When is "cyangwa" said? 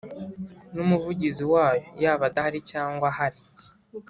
2.71-3.05